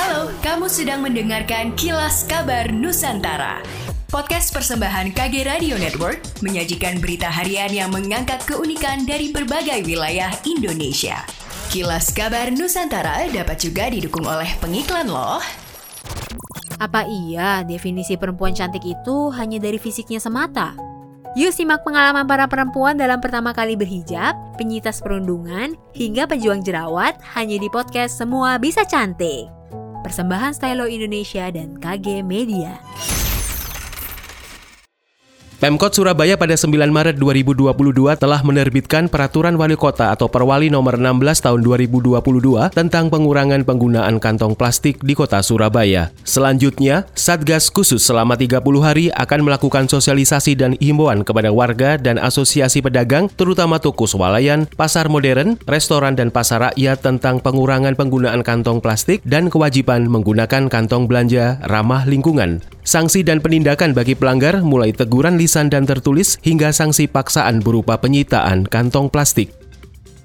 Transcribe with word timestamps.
Halo, 0.00 0.32
kamu 0.40 0.64
sedang 0.72 1.04
mendengarkan 1.04 1.76
Kilas 1.76 2.24
Kabar 2.24 2.72
Nusantara. 2.72 3.60
Podcast 4.08 4.48
persembahan 4.48 5.12
KG 5.12 5.44
Radio 5.44 5.76
Network 5.76 6.40
menyajikan 6.40 7.04
berita 7.04 7.28
harian 7.28 7.68
yang 7.68 7.92
mengangkat 7.92 8.40
keunikan 8.48 9.04
dari 9.04 9.28
berbagai 9.28 9.84
wilayah 9.84 10.32
Indonesia. 10.48 11.20
Kilas 11.68 12.16
Kabar 12.16 12.48
Nusantara 12.48 13.28
dapat 13.28 13.60
juga 13.60 13.92
didukung 13.92 14.24
oleh 14.24 14.48
pengiklan 14.64 15.04
loh. 15.04 15.44
Apa 16.80 17.04
iya 17.04 17.60
definisi 17.60 18.16
perempuan 18.16 18.56
cantik 18.56 18.88
itu 18.88 19.28
hanya 19.36 19.60
dari 19.60 19.76
fisiknya 19.76 20.16
semata? 20.16 20.80
Yuk 21.36 21.52
simak 21.52 21.84
pengalaman 21.84 22.24
para 22.24 22.48
perempuan 22.48 22.96
dalam 22.96 23.20
pertama 23.20 23.52
kali 23.52 23.76
berhijab, 23.76 24.32
penyitas 24.56 25.04
perundungan, 25.04 25.76
hingga 25.92 26.24
pejuang 26.24 26.64
jerawat 26.64 27.20
hanya 27.36 27.60
di 27.60 27.68
podcast 27.68 28.16
Semua 28.16 28.56
Bisa 28.56 28.88
Cantik. 28.88 29.60
Persembahan 30.10 30.50
Stylo 30.58 30.90
Indonesia 30.90 31.46
dan 31.54 31.78
KG 31.78 32.26
Media. 32.26 32.82
Pemkot 35.60 35.92
Surabaya 35.92 36.40
pada 36.40 36.56
9 36.56 36.72
Maret 36.88 37.20
2022 37.20 37.68
telah 38.16 38.40
menerbitkan 38.40 39.12
Peraturan 39.12 39.60
Wali 39.60 39.76
Kota 39.76 40.08
atau 40.08 40.24
Perwali 40.24 40.72
Nomor 40.72 40.96
16 40.96 41.20
Tahun 41.36 41.60
2022 41.60 42.16
tentang 42.72 43.12
pengurangan 43.12 43.60
penggunaan 43.68 44.16
kantong 44.24 44.56
plastik 44.56 45.04
di 45.04 45.12
Kota 45.12 45.44
Surabaya. 45.44 46.16
Selanjutnya, 46.24 47.04
Satgas 47.12 47.68
khusus 47.68 48.00
selama 48.00 48.40
30 48.40 48.56
hari 48.80 49.12
akan 49.12 49.44
melakukan 49.44 49.84
sosialisasi 49.84 50.56
dan 50.56 50.80
himbauan 50.80 51.28
kepada 51.28 51.52
warga 51.52 52.00
dan 52.00 52.16
asosiasi 52.16 52.80
pedagang, 52.80 53.28
terutama 53.28 53.76
toko 53.76 54.08
swalayan, 54.08 54.64
pasar 54.80 55.12
modern, 55.12 55.60
restoran 55.68 56.16
dan 56.16 56.32
pasar 56.32 56.72
rakyat 56.72 57.04
tentang 57.04 57.36
pengurangan 57.36 57.92
penggunaan 58.00 58.40
kantong 58.40 58.80
plastik 58.80 59.20
dan 59.28 59.52
kewajiban 59.52 60.08
menggunakan 60.08 60.72
kantong 60.72 61.04
belanja 61.04 61.60
ramah 61.68 62.08
lingkungan. 62.08 62.64
Sanksi 62.90 63.22
dan 63.22 63.38
penindakan 63.38 63.94
bagi 63.94 64.18
pelanggar 64.18 64.66
mulai 64.66 64.90
teguran 64.90 65.38
lisan 65.38 65.70
dan 65.70 65.86
tertulis 65.86 66.42
hingga 66.42 66.74
sanksi 66.74 67.06
paksaan 67.06 67.62
berupa 67.62 67.94
penyitaan 67.94 68.66
kantong 68.66 69.06
plastik. 69.06 69.54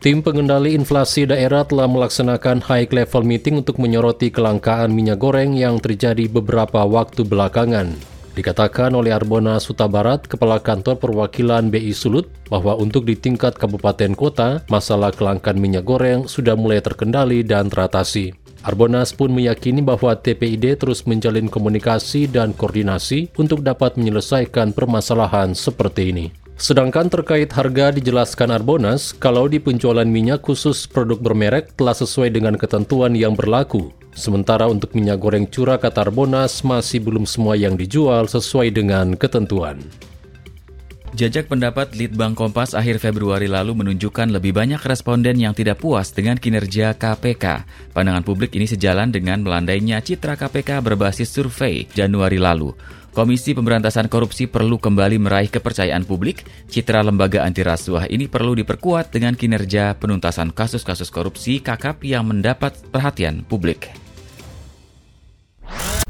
Tim 0.00 0.24
pengendali 0.24 0.72
inflasi 0.72 1.28
daerah 1.28 1.68
telah 1.68 1.84
melaksanakan 1.84 2.64
high 2.64 2.88
level 2.88 3.20
meeting 3.20 3.60
untuk 3.60 3.76
menyoroti 3.76 4.32
kelangkaan 4.32 4.96
minyak 4.96 5.20
goreng 5.20 5.52
yang 5.52 5.76
terjadi 5.76 6.24
beberapa 6.24 6.88
waktu 6.88 7.28
belakangan. 7.28 7.92
Dikatakan 8.32 8.96
oleh 8.96 9.12
Arbona 9.12 9.60
Suta 9.60 9.84
Barat, 9.84 10.24
Kepala 10.24 10.56
Kantor 10.56 10.96
Perwakilan 10.96 11.68
BI 11.68 11.92
Sulut, 11.92 12.32
bahwa 12.48 12.80
untuk 12.80 13.04
di 13.04 13.12
tingkat 13.12 13.60
kabupaten 13.60 14.16
kota, 14.16 14.64
masalah 14.72 15.12
kelangkaan 15.12 15.60
minyak 15.60 15.84
goreng 15.84 16.24
sudah 16.24 16.56
mulai 16.56 16.80
terkendali 16.80 17.44
dan 17.44 17.68
teratasi. 17.68 18.43
Arbonas 18.64 19.12
pun 19.12 19.28
meyakini 19.28 19.84
bahwa 19.84 20.16
TPID 20.16 20.80
terus 20.80 21.04
menjalin 21.04 21.52
komunikasi 21.52 22.24
dan 22.24 22.56
koordinasi 22.56 23.28
untuk 23.36 23.60
dapat 23.60 24.00
menyelesaikan 24.00 24.72
permasalahan 24.72 25.52
seperti 25.52 26.16
ini. 26.16 26.26
Sedangkan 26.56 27.12
terkait 27.12 27.52
harga 27.52 27.92
dijelaskan 27.92 28.54
Arbonas, 28.54 29.12
kalau 29.12 29.50
di 29.50 29.60
penjualan 29.60 30.06
minyak 30.06 30.46
khusus 30.46 30.88
produk 30.88 31.20
bermerek 31.20 31.76
telah 31.76 31.92
sesuai 31.92 32.32
dengan 32.32 32.56
ketentuan 32.56 33.12
yang 33.12 33.36
berlaku. 33.36 33.92
Sementara 34.14 34.70
untuk 34.70 34.94
minyak 34.94 35.18
goreng 35.18 35.50
curah 35.50 35.76
kata 35.76 36.06
Arbonas 36.06 36.62
masih 36.62 37.02
belum 37.02 37.26
semua 37.26 37.58
yang 37.58 37.74
dijual 37.74 38.30
sesuai 38.30 38.70
dengan 38.70 39.18
ketentuan. 39.18 39.82
Jajak 41.14 41.46
pendapat 41.46 41.94
Litbang 41.94 42.34
Kompas 42.34 42.74
akhir 42.74 42.98
Februari 42.98 43.46
lalu 43.46 43.70
menunjukkan 43.78 44.34
lebih 44.34 44.50
banyak 44.50 44.82
responden 44.82 45.38
yang 45.38 45.54
tidak 45.54 45.78
puas 45.78 46.10
dengan 46.10 46.34
kinerja 46.34 46.90
KPK. 46.98 47.62
Pandangan 47.94 48.26
publik 48.26 48.50
ini 48.58 48.66
sejalan 48.66 49.14
dengan 49.14 49.38
melandainya 49.46 50.02
citra 50.02 50.34
KPK 50.34 50.82
berbasis 50.82 51.30
survei 51.30 51.86
Januari 51.94 52.42
lalu. 52.42 52.74
Komisi 53.14 53.54
Pemberantasan 53.54 54.10
Korupsi 54.10 54.50
perlu 54.50 54.74
kembali 54.82 55.22
meraih 55.22 55.46
kepercayaan 55.54 56.02
publik. 56.02 56.42
Citra 56.66 57.06
lembaga 57.06 57.46
anti 57.46 57.62
rasuah 57.62 58.10
ini 58.10 58.26
perlu 58.26 58.58
diperkuat 58.58 59.14
dengan 59.14 59.38
kinerja 59.38 59.94
penuntasan 59.94 60.50
kasus-kasus 60.50 61.14
korupsi 61.14 61.62
KKP 61.62 62.10
yang 62.10 62.26
mendapat 62.26 62.74
perhatian 62.90 63.46
publik. 63.46 63.86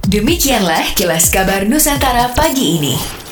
Demikianlah 0.08 0.96
kilas 0.96 1.28
kabar 1.28 1.68
Nusantara 1.68 2.32
pagi 2.32 2.80
ini. 2.80 3.23